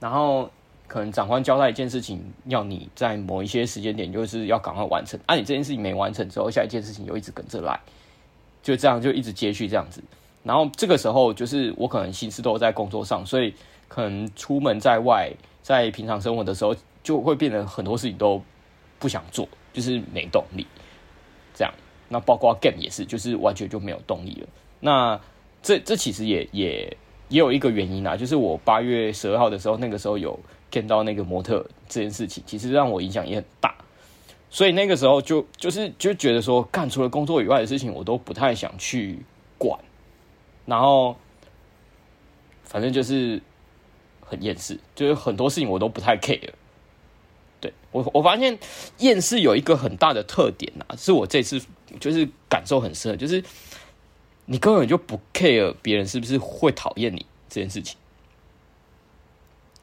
[0.00, 0.50] 然后
[0.88, 7.78] 可能长官交代一件事情，要你在某一些时间点就是要赶快完成，啊，你这件事情没完成之后，下一件事情又一直跟着来，
[8.62, 10.02] 就这样就一直接续这样子，
[10.42, 13.54] 然后这个时候就是我可能心思都在工作上，所以
[13.86, 15.30] 可能出门在外，
[15.62, 18.42] 在平常生活的时候，就会变得很多事情都
[18.98, 19.48] 不想做。
[19.72, 20.66] 就是没动力，
[21.54, 21.72] 这样。
[22.08, 24.48] 那包括 game 也是，就是完全就没有动力了。
[24.80, 25.20] 那
[25.62, 26.96] 这这其实也也
[27.28, 30.38] 也有一个原因啊，就是我八月十二号的时候，那个时候有
[30.70, 33.74] 见到那个模特这件事情，其实让我影响也很大。
[34.50, 39.18] 所以那个时候就就是就觉得说，干除了工作以外的事情，我都不太想去
[39.58, 39.78] 管。
[40.64, 41.14] 然后
[42.64, 43.42] 反正就是
[44.22, 46.50] 很厌世，就是很多事情我都不太 care。
[47.60, 48.58] 对我，我发现
[48.98, 51.60] 厌世有一个很大的特点啊，是我这次
[51.98, 53.42] 就是感受很深，就是
[54.44, 57.98] 你根本就不 care 别人是不是会讨厌你这件事情，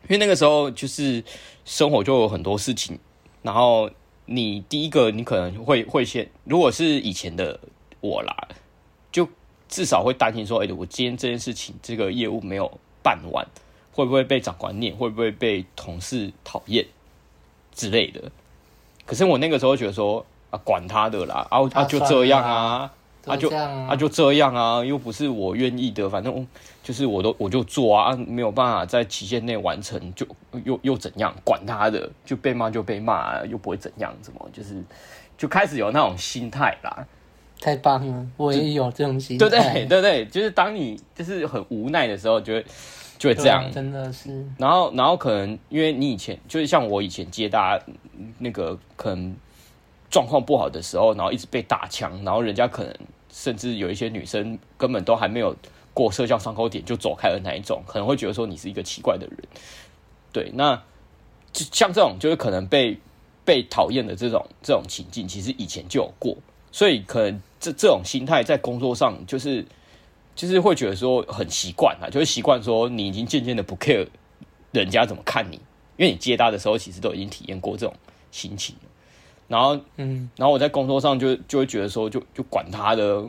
[0.04, 1.24] 因为那个时候就是
[1.66, 2.98] 生活就有很多事情，
[3.42, 3.90] 然后
[4.26, 7.60] 你第一个你可能会会先，如果是以前的
[8.02, 8.48] 我啦，
[9.12, 9.28] 就
[9.68, 13.46] 至少会担心说，哎，我今天这件事情这个业务没有办完，
[13.92, 16.86] 会不会被长官念，会不会被同事讨厌？
[17.76, 18.22] 之类的，
[19.06, 22.90] 可是我那个时候觉得说啊，管他的啦，啊啊就这样啊，
[23.26, 26.48] 啊就啊就这样啊，又不是我愿意的，反正
[26.82, 30.26] 就是我都我就做啊，没有办法在期限内完成，就
[30.64, 31.36] 又又怎样？
[31.44, 34.82] 管他的，就被骂就被骂，又不会怎样，怎么就是
[35.38, 37.06] 就开始有那种心态啦。
[37.60, 39.50] 太棒了，我也有这种心态。
[39.50, 42.66] 对对对对，就是当你就是很无奈的时候，就会。
[43.18, 44.46] 就会这样，真的是。
[44.58, 47.86] 然后，然后可能因为你以前就是像我以前接大家
[48.40, 49.36] 那个可能
[50.10, 52.94] 状况不好的时候，然后一直被打枪，然后人家可能
[53.32, 55.56] 甚至有一些女生根本都还没有
[55.94, 59.38] 过社交伤口点就走开了那一种，可能会觉得说你是一个奇怪的人。
[60.32, 60.82] 对，那
[61.54, 62.98] 像这种就是可能被
[63.46, 66.36] 被讨厌的这种这种情境，其实以前就有过，
[66.72, 69.66] 所以可能这这种心态在工作上就是
[70.36, 74.06] 就是会觉得说很习惯啊，就会习惯说你已经渐渐的不 care
[74.72, 75.56] 人家怎么看你，
[75.98, 77.96] 因为你接搭的时候其实都已经体验过这种
[78.32, 78.90] 心情了。
[79.48, 83.24] 然后，嗯，然后我在工作上就就会觉得说就，就就管他的，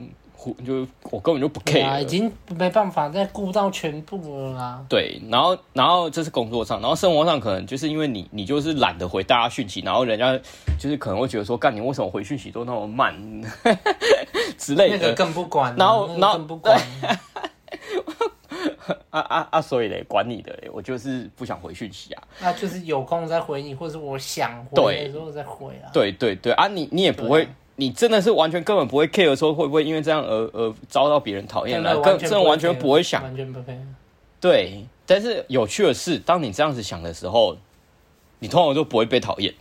[0.65, 4.85] 就我根本就不 care，啊，已经没办法再顾到全部了啦。
[4.89, 10.39] 对，然后，然后这是工作上，然后生活上可能就是因为你，你就是懒得回大家讯息，然后人家
[10.79, 13.15] 就是可能会觉得说，干你为什么回讯息都那么慢
[14.59, 16.81] 之类的，那个更不管，然后，然后更不管。
[19.11, 19.61] 啊啊啊！
[19.61, 22.23] 所以嘞，管你的嘞，我就是不想回讯息啊。
[22.41, 25.91] 那就是有空再回你，或者我想回的时候再回啊。
[25.93, 31.95] 对对对啊你，你你也不会，啊、你真的是完全根本不会 care 说会不会因为这样而而遭到别人讨厌啊？
[32.19, 33.79] 真的完全不会想，完全不会。
[34.41, 37.57] 对，但是有趣的是，当你这样子想的时候，
[38.39, 39.53] 你通常都不会被讨厌。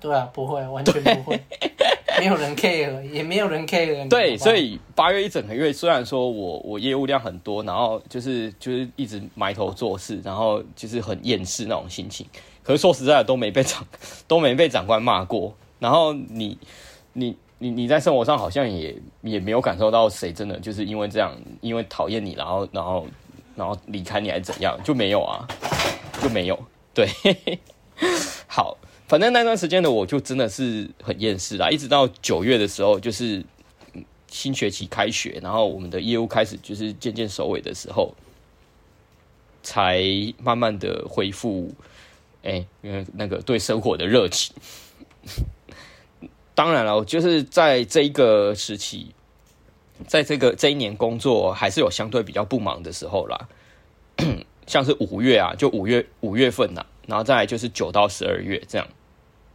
[0.00, 1.40] 对啊，不会，完全不会。
[2.18, 4.08] 没有人 care，也没有人 care。
[4.08, 12.26] 对，所以八月一整个月，虽然说我我业务量很多，然后就是就是一直埋头做事，然后就是很厌世那种心情。
[12.62, 13.84] 可是说实在的，都没被长
[14.28, 15.54] 都没被长官骂过。
[15.80, 16.56] 然后你
[17.14, 23.06] 你你你在生活上好像也也没有感受到谁真的就是因为这样，因为讨厌你，然后然后
[23.56, 25.48] 然后离开你还是怎样，就没有啊，
[26.22, 26.62] 就没有。
[26.92, 27.08] 对，
[28.46, 28.76] 好。
[29.06, 33.44] 反正那段时间的我就真的是很厌世啦，一直到九月的时候，就是
[34.28, 38.14] 新学期开学，然后我们的业务开始就是渐渐收尾的时候，
[39.62, 40.02] 才
[40.42, 41.70] 慢慢的恢复，
[42.42, 44.56] 哎，因为那个对生活的热情。
[46.54, 49.14] 当然了，就是在这一个时期，
[50.06, 53.48] 在这个这一年工作还是有相对比较不忙的时候啦，
[54.66, 58.86] 像是五月啊，就五月五月份呐、然后再来就是九到十二月这样。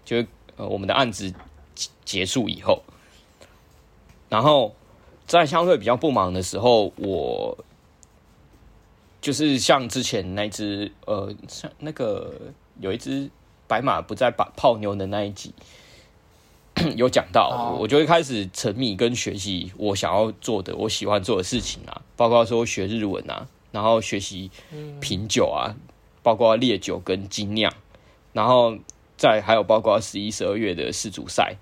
[0.03, 0.25] 就
[0.57, 1.33] 呃，我们的案子
[2.03, 2.83] 结束以后，
[4.27, 4.75] 然后
[5.27, 7.57] 在相对比较不忙的时候，我
[9.21, 12.33] 就是像之前那只呃，像那个
[12.79, 13.29] 有一只
[13.67, 15.53] 白马不再把泡妞的那一集
[16.97, 24.51] 有讲到，我就会开始沉迷跟学习我想要做的、我喜欢做的事情啊，包括说学日文啊，然后学习
[24.99, 25.75] 品酒啊，
[26.23, 27.73] 包括烈酒跟精酿，
[28.33, 28.77] 然后。
[29.21, 31.57] 再还有包括十一、十二月的世足赛，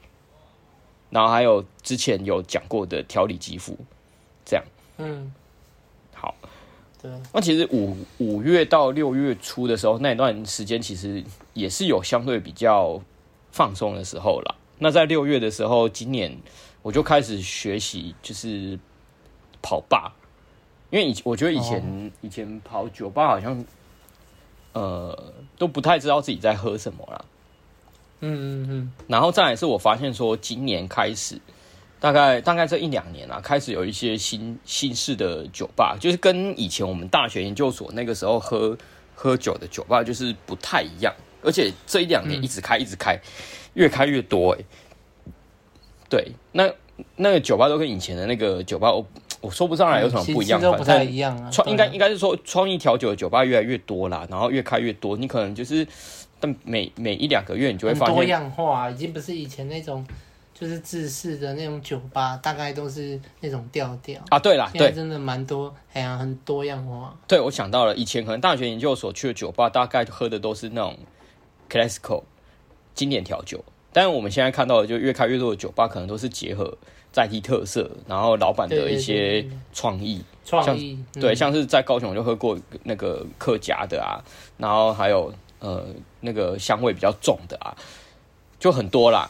[1.09, 3.75] 然后还有之前有讲过的调理肌肤，
[4.45, 4.63] 这样，
[4.99, 5.33] 嗯，
[6.13, 6.35] 好，
[7.01, 7.09] 对。
[7.33, 11.23] 那其实五五月到六月初的时候，那段时间其实
[11.55, 13.01] 也是有相对比较
[13.51, 14.55] 放松的时候啦。
[14.79, 16.37] 那在六月的时候，今年
[16.81, 18.77] 我就开始学习，就是
[19.61, 20.13] 跑吧，
[20.89, 23.65] 因为以我觉得以前、哦、以前跑酒吧好像，
[24.73, 27.25] 呃，都不太知道自己在喝什么啦。
[28.19, 31.39] 嗯嗯嗯，然后再来是我发现说，今年开始，
[31.99, 38.77] 大概大概这一两年啊，开始有一些新新式的酒吧，就是跟以前我们大学研究所那个时候喝
[39.15, 41.13] 喝酒的酒吧就是不太一样，
[41.47, 43.19] 而且这一两年一直开一直开，
[43.73, 44.59] 越开越多哎。
[46.07, 46.71] 对，那
[47.15, 49.03] 那个酒吧都跟以前的那个酒吧，我
[49.41, 51.49] 我说不上来有什么不一样，不太一样啊。
[51.49, 55.87] 创应该应该是说创意调酒的酒吧越来越多啦，然后越开越多，你可能就是。
[56.39, 60.05] 但每每一两个月，你就会发现多样化，已经不是以前那种
[60.53, 64.37] 就是自式的那种酒吧，大概都是那种调调啊。
[64.37, 67.11] 对啦，对，真的蛮多，哎呀，很多样化。
[67.27, 70.95] 对，我想到了，以前可能大学研究所去的酒吧，大概喝的都是那种
[71.69, 72.23] classical
[72.93, 76.77] 经典调酒，但是我们现在看到的，就越开越多的酒吧，可能都是结合
[77.11, 84.23] 在地特色，然后老板的一些创意，创意，对，像是在高雄就喝过那个客家的啊，
[84.57, 85.33] 然后还有。
[85.59, 85.83] 呃，
[86.21, 87.75] 那个香味比较重的啊，
[88.59, 89.27] 就很多啦。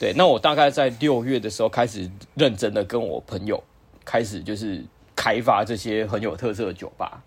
[0.00, 3.62] 对，那我大概在六月的时候开始认真的跟我朋友
[4.04, 7.22] 开始就是开发这些很有特色的酒吧。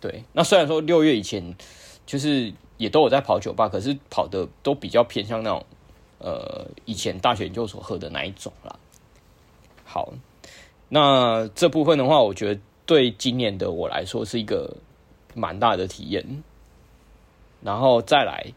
[0.00, 1.54] 对，那虽然说六月以前
[2.06, 5.64] 就是也都有在跑酒吧，可是跑的都比较偏向那种
[6.18, 8.76] 呃以前大学研究所喝的那一种啦。
[9.84, 10.12] 好，
[10.88, 14.76] 那这部分的话，我觉得对今年的我来说是一个
[15.34, 16.42] 蛮大的体验。
[17.62, 18.52] 然后再来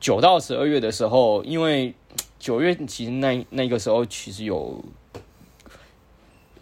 [0.00, 1.94] 九到十二月的时候，因为
[2.38, 4.82] 九月其实那那个时候其实有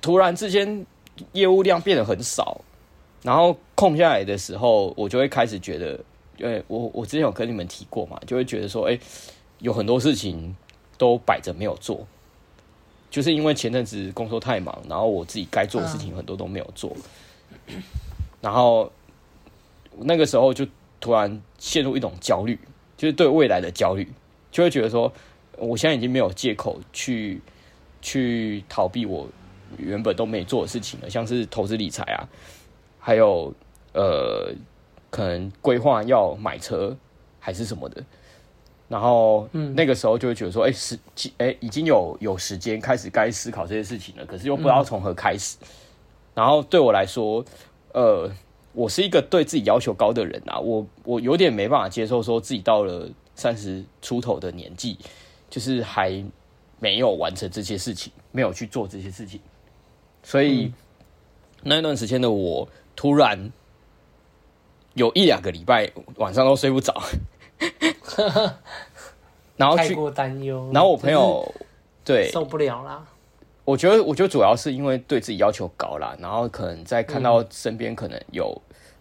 [0.03, 0.85] 突然之间
[1.33, 2.61] 业务量变得很少，
[3.23, 5.99] 然后空下来的时候，我就会开始觉得，
[6.39, 8.99] 呃，我我之前有跟你们提过嘛，就会觉得说，哎，
[9.59, 10.55] 有很多事情
[10.99, 12.07] 都摆着没有做，
[13.11, 16.97] 就是因为前阵子工作太忙，然后我自己该做的事情很多都没有做，
[17.69, 17.83] 嗯、
[18.41, 18.91] 然后
[19.99, 20.67] 那个时候就
[21.01, 22.59] 突然陷入一种焦虑，
[22.97, 24.09] 就是对未来的焦虑，
[24.51, 25.13] 就会觉得说，
[25.57, 27.41] 我现在已经没有借口去
[28.03, 29.29] 去逃避我
[29.79, 32.29] 原本都没做的事情了，像是投资理财啊，
[32.99, 33.55] 还有
[33.93, 34.53] 呃，
[35.15, 36.97] 可能规划要买车
[37.39, 38.03] 还是什么的。
[38.89, 40.99] 然后，那个时候就会觉得说，哎、嗯，时，
[41.39, 45.57] 哎，已经有有时间开始该思考这些事情了，可是又不知道从何开始。
[45.63, 45.67] 嗯、
[46.35, 47.45] 然后对我来说，
[47.93, 48.31] 呃，
[48.73, 54.99] 我是一个对自己要求高的人啊，我我有点没办法接受说自己到了三十出头的年纪，
[55.49, 56.23] 就是还
[56.79, 59.41] 没有完成这些事情，没有去做这些事情。
[60.23, 60.75] 所以、嗯、
[61.63, 63.51] 那一段时间的我，突然
[64.95, 66.95] 有一两个礼拜晚上都睡不着。
[69.57, 71.55] 然后去担忧，然后我朋友
[72.05, 73.05] 对受不了啦。
[73.65, 78.61] 我觉得，我觉得主要是因为对自己要求高啦，然后可能在看到身边可能有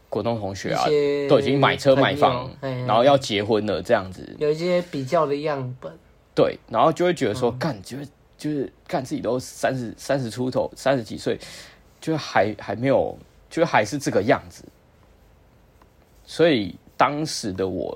[0.10, 0.86] 国中同学啊，
[1.28, 5.92] 都已经买车买房，然后要结婚了这样子，有一些比较的样本。
[6.36, 11.38] 对，然后就会觉得说，干，就是就是干自己都三十三十出头，三十几岁，
[12.00, 13.18] 就还还没有，
[13.50, 14.64] 就还是这个样子。
[16.34, 17.96] 所以当时的我。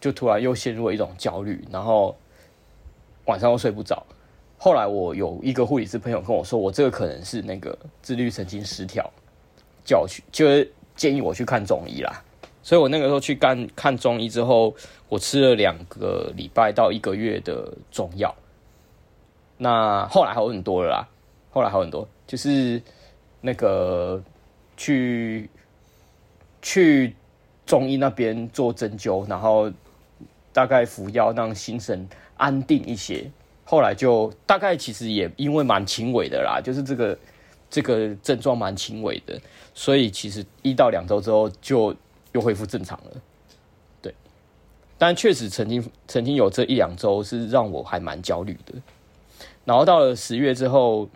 [0.00, 2.16] 就突然又陷入了一种焦虑，然后
[3.24, 4.00] 晚上又睡不着。
[4.56, 9.10] 后来我有一个护理师朋友跟我说，我这个可能是那个自律神经失调，
[9.84, 12.22] 叫我去，就是建议我去看中医啦。
[12.62, 14.72] 所以我那个时候去干看中医之后，
[15.08, 18.32] 我吃了两个礼拜到一个月的中药。
[19.56, 21.08] 那后来好很多了啦，
[21.50, 22.80] 后来好很多，就是
[23.40, 24.22] 那个
[24.76, 25.50] 去
[26.62, 27.16] 去
[27.68, 29.70] 中医那边做针灸，然后。
[30.50, 33.30] 大概服药让心神安定一些，
[33.64, 37.16] 后来就大概其实也因为蛮轻微的啦，就是这个
[37.70, 39.40] 这个症状蛮轻微的，
[39.72, 41.94] 所以其实一到两周之后就
[42.32, 43.20] 又恢复正常了。
[44.02, 44.12] 对，
[44.96, 48.74] 但确实曾经曾经有这一两周是让我还蛮焦虑的。
[49.64, 51.08] 然后到了十月之后，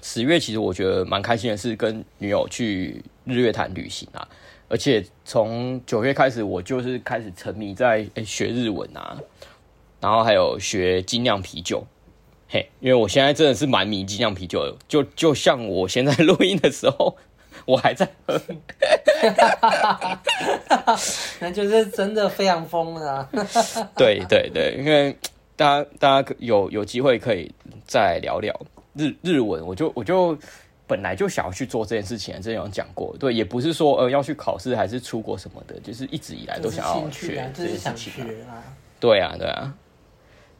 [0.00, 4.26] 十月其实我觉得蛮开心的是跟女友去日月潭旅行啊。
[4.68, 9.16] 而且从九月开始，我就是开始沉迷在学日文啊，
[10.00, 11.86] 然后还有学精酿啤酒，
[12.48, 17.16] 嘿，因为我现在真的是蛮迷精酿啤酒的，就就像我现在录音的时候，
[17.66, 18.40] 我还在喝，
[21.40, 23.30] 那就是真的非常疯了 啊！
[23.96, 25.16] 对对对，因为
[25.56, 27.52] 大家大家有有机会可以
[27.86, 28.58] 再聊聊
[28.94, 30.36] 日日文，我就我就。
[30.86, 38.62] 本来就想要去做这件事情，之前有讲过，对，也不是说呃要去考试还是出国什么的，就是一直以来都想要学这件事情啊。
[39.00, 39.74] 对啊，对啊。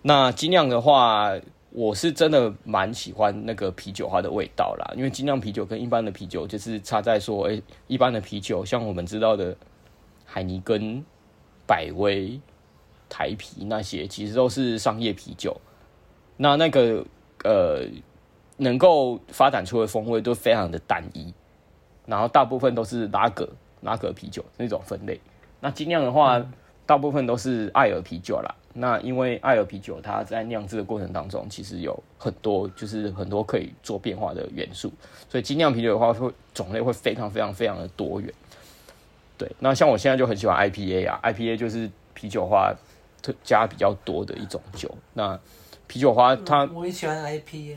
[0.01, 1.31] 那精酿的话，
[1.71, 9.55] 我是真的蛮喜欢那个啤酒花的味道啦，因为精酿啤酒跟一般的啤酒就是差在说，哎，一般的啤酒像我们知道的
[10.25, 11.05] 海尼根、
[11.67, 12.41] 百威、
[13.11, 15.55] 台啤那些，其实都是商业啤酒。
[16.39, 17.05] 那那个
[17.45, 17.87] 呃。
[18.57, 21.33] 能够发展出的风味都非常的单一，
[22.07, 23.49] 然后大部分都是拉格
[23.81, 25.21] 拉格啤酒那种分类。
[25.61, 26.53] 那精酿的话，嗯、
[26.87, 28.55] 大部分都是艾尔啤酒啦。
[28.77, 34.93] 那因为艾尔啤酒它在酿制的过程当中，其实有很多就是很多可以做变化的元素，
[35.29, 38.33] 所以精酿啤酒的话会种类会非常非常非常的多元。
[39.39, 42.75] 对，那像我现在就很喜欢 IPA 啊，IPA 就是啤酒花
[43.43, 44.93] 加比较多的一种酒。
[45.13, 45.39] 那
[45.87, 47.77] 啤酒花它我也喜欢 IPA。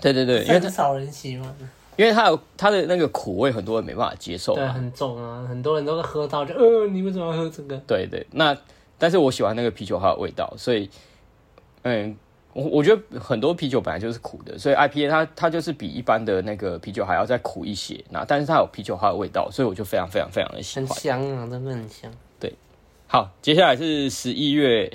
[0.00, 1.54] 对对对，因为很少人喜欢，
[1.96, 4.54] 因为它有它的那个苦味，很多人没办法接受。
[4.54, 7.76] 对，很重啊，很多人都是喝到就，呃，你为什么要喝这个？
[7.86, 8.56] 对对，那
[8.96, 10.88] 但是我喜欢那个啤酒花的味道，所以，
[11.82, 12.16] 嗯，
[12.52, 18.04] 我我觉得很多啤酒本来就是苦的，所以 IPA 它它就是比一般的那个啤酒还要再苦一些。
[18.10, 20.86] 那但是它有啤酒花的味道，所以我就非常非常非常的喜欢。
[20.86, 22.10] 很香啊，真的很香。
[22.38, 22.54] 对，
[23.08, 24.92] 好，接下来是十一月。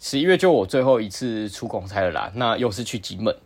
[0.00, 3.36] 十一月就我最后一次出公差了啦，那又是去金门，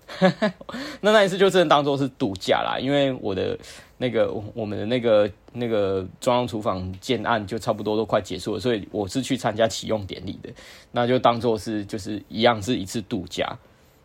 [1.00, 3.58] 那那一次就真的当做是度假啦，因为我的
[3.96, 10.50] 那个我们的那个那个中央厨房建案就差不多都快结束了，所以我是去参加启用典礼的，
[10.90, 13.58] 那就当做是就是一样是一次度假，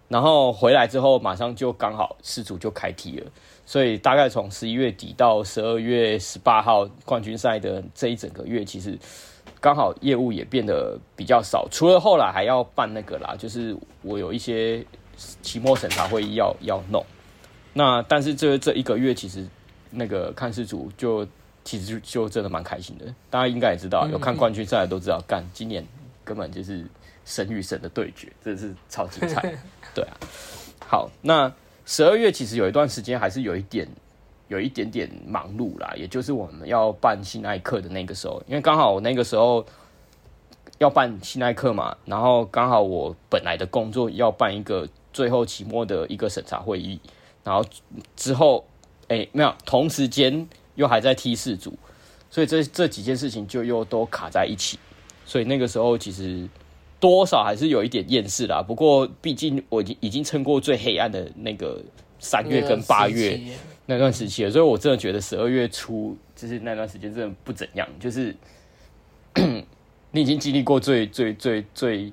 [0.08, 3.30] 然后回来之后马上就刚好事主就开题了，
[3.68, 8.98] 所以大概从十一月底到十二月十八号冠军赛的这一整个月，其实。
[9.60, 14.86] 刚好业务也变得比较少，除了后来还要办那个啦，就是我有一些
[15.42, 17.04] 期末审查会议要要弄。
[17.74, 19.48] 那但是这这一个月其实
[19.90, 21.28] 那个看事组就
[21.64, 25.84] 其实就就真的蛮开心的，大家应该也知道，有看冠军赛的都知道，干今年
[26.24, 26.86] 根本就是
[27.26, 29.42] 神与神的对决，真的是超精彩。
[29.96, 30.18] 对啊，
[30.88, 31.52] 好，那
[31.90, 33.88] 十二月其实有一段时间还是有一点，
[34.50, 39.66] 有一点点忙碌啦，也就是我们要办新爱课的那个时候，因为刚好我那个时候
[40.80, 47.00] 要办新爱课嘛，然后刚好我本来的工作要办一个最后期末的一个审查会议，
[47.42, 47.66] 然后
[48.18, 48.66] 之后
[49.08, 51.80] 哎、没有，同时间又还在 T 四组，
[52.30, 54.78] 所以这这几件事情就又都卡在一起，
[55.26, 56.50] 所以那个时候其实。
[57.00, 61.80] 多少还是有一点厌世啦，不过毕竟我已经已经撑过最黑暗的那个
[62.18, 63.40] 三月跟八月
[63.86, 68.36] 那段时期了，所以我真的觉得十二月初就是那段时间真的不怎样，就是
[70.12, 72.12] 你已经经历过最最最最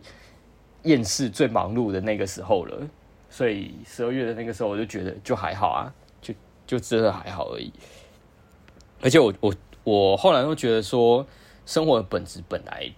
[0.83, 2.87] 厌世、最忙碌的那个时候了，
[3.31, 6.35] 所以十二月的那个时候我就觉得就还好啊，就
[6.67, 7.73] 就真的还好而已。
[9.01, 11.27] 而且我我我后来都觉得说，
[11.65, 12.93] 生活的本质本来。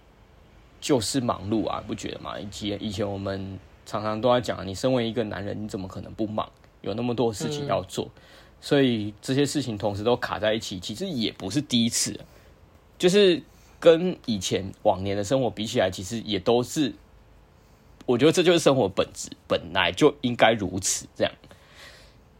[0.79, 2.39] 就是忙碌啊，不觉得吗？
[2.39, 6.49] 以前以前我们常常都在讲，你身为一个男人，你怎么可能不忙？
[6.81, 8.21] 有那么多事情要做，嗯、
[8.61, 12.19] 所以这些事情同时都卡在一起，其实也不是第一次。
[12.97, 13.41] 就是
[13.79, 16.93] 跟以前往年的生活比起来，其实也都是，
[18.05, 21.33] 我觉得这就是生活本质，本来就应该如此这样。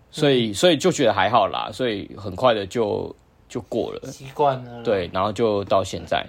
[0.10, 3.14] 所以，所以就觉得还好啦，所以很快的就
[3.50, 4.82] 就过了，习惯了。
[4.84, 6.26] 对，然后就到现在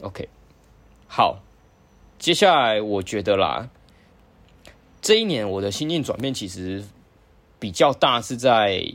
[0.00, 0.28] ，OK。
[1.10, 1.40] 好，
[2.18, 3.70] 接下来我觉得啦，
[5.00, 6.84] 这一年我的心境转变其实
[7.58, 8.94] 比较大，是在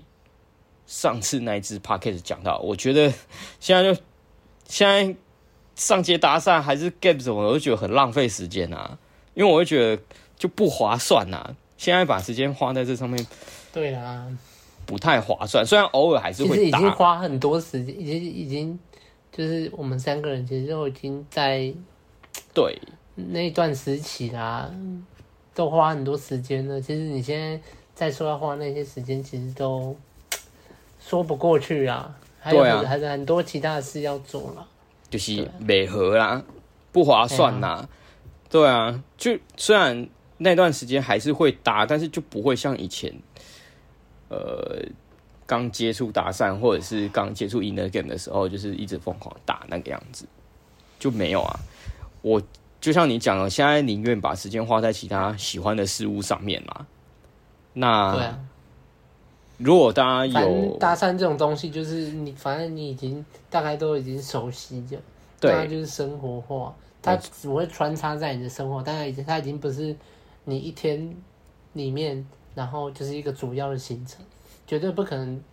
[0.86, 3.12] 上次那一次 podcast 讲到，我觉得
[3.60, 4.00] 现在就
[4.68, 5.16] 现在
[5.76, 8.98] 上街搭讪还是 game 什么，我都觉得很浪费时间啊，
[9.34, 10.02] 因为我会觉得
[10.38, 11.56] 就不划算呐、啊。
[11.78, 13.26] 现在把时间花在这上面，
[13.74, 14.28] 对啊，
[14.86, 15.66] 不太划算。
[15.66, 18.80] 虽然偶尔还是会，其实已经花很多时间，已经已经
[19.32, 21.74] 就是我们三个人其实都已经在。
[22.54, 22.80] 对，
[23.16, 24.70] 那一段时期啦，
[25.54, 26.80] 都花很多时间了。
[26.80, 27.60] 其实你现在
[27.96, 29.96] 再说要花那些时间，其实都
[31.00, 32.16] 说不过去啊。
[32.40, 34.68] 还有还是很多其他的事要做了，
[35.10, 36.44] 就是美合啦，
[36.92, 37.88] 不划算啦。
[38.50, 40.10] 对啊，就虽然
[40.40, 43.14] 那段时间还是会打，但是就不会像以前，
[44.28, 44.84] 呃，
[45.46, 50.26] 刚接触搭讪或者是刚接触 inner game 的时候，就是一直疯狂打那个样子，
[51.00, 51.58] 就没有啊。
[52.24, 52.42] 我
[52.82, 56.88] 就像你讲了，现在宁愿把时间花在其他喜欢的事物上面嘛。
[57.74, 58.40] 那，对啊，
[59.58, 64.98] 如果大家有搭讪这种东西，就是你反正你已经大概都已经熟悉的，
[65.40, 69.96] 对，它就是生活化，它只会穿插在你的生活，但它已经它已经不是
[70.46, 71.16] 你一天
[71.74, 74.26] 里面，然后就是一个主要的行程，
[74.66, 75.44] 绝对不可能，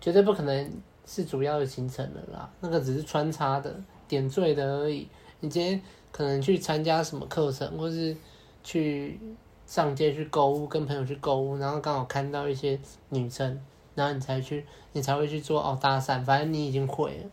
[0.00, 0.72] 绝对不可能
[1.06, 2.50] 是主要的行程了啦。
[2.60, 3.74] 那个只是穿插的
[4.06, 5.06] 点缀的而已。
[5.40, 5.80] 你今天。
[6.10, 8.16] 可能去参加什么课程，或是
[8.64, 9.18] 去
[9.66, 12.78] 上街去购物，跟朋友去购物，然后刚好看到一些
[13.10, 13.60] 女生，
[13.94, 16.22] 然后你才去，你才会去做哦搭讪。
[16.24, 17.30] 反正你已经会了，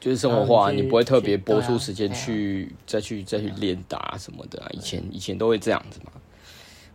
[0.00, 4.68] 就是生活化，你，不会特别播出时间去、啊、再去再去练打什么的啊。
[4.72, 6.12] 以前以前都会这样子嘛。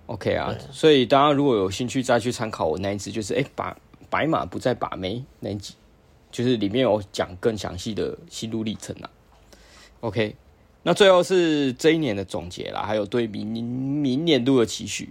[0.08, 3.78] OK 啊，所以大家如果有兴趣再去参考我那一次，就是哎把
[4.10, 5.76] 白马不再把妹那一集，
[6.30, 9.10] 就是里面有讲更详细的心路历程啊。
[10.02, 10.36] OK。
[10.84, 15.10] 那最后是这一年的总结啦，还有对明明年度的期许。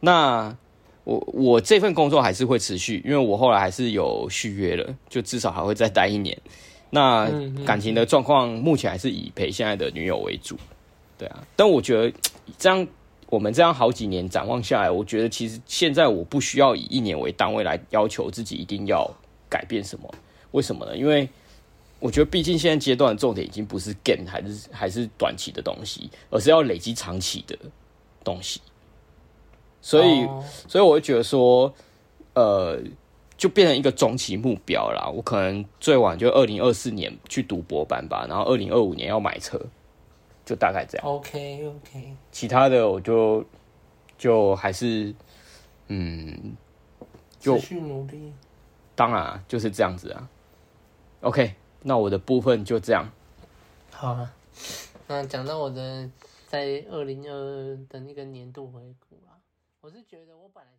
[0.00, 0.56] 那
[1.04, 6.36] 我我这份工作还是会持续，因为我后来还是有续约了，就至少还会再待一年。
[6.90, 7.30] 那
[7.64, 10.56] 感情的状况目前还是以陪现在的女友为主，
[11.16, 11.46] 对啊。
[11.54, 12.12] 但我觉得
[12.58, 12.86] 这样
[13.28, 19.08] 我们这样好几年展望下来，我觉得其实现在我不需要以一年为单位来要求自己一定要
[19.48, 20.12] 改变什么。
[20.52, 20.96] 为什么呢？
[20.96, 21.28] 因为
[21.98, 27.58] 我觉得，毕竟现在阶段的重点已经不是 gain 还是还是短期的东西，而是要累积长期的
[28.22, 28.60] 东西。
[29.80, 30.44] 所以，oh.
[30.68, 31.72] 所以我会觉得说，
[32.34, 32.78] 呃，
[33.36, 35.08] 就变成一个中期目标啦。
[35.08, 39.58] 我可能最晚就二零二四年去读博班吧，然后二零二五年要买车，
[40.44, 41.06] 就大概这样。
[41.06, 42.14] OK OK。
[42.32, 43.44] 其他的我就
[44.18, 45.14] 就还是
[45.88, 46.56] 嗯，
[47.38, 48.32] 就继续努力。
[48.94, 50.28] 当然啊，就是这样子啊。
[51.20, 51.54] OK。
[51.88, 53.08] 那我的部分就这样。
[53.92, 54.34] 好啊，
[55.06, 56.10] 那讲到我的
[56.48, 59.38] 在二零二二的那个年度回顾啊，
[59.80, 60.75] 我是觉得我本来想。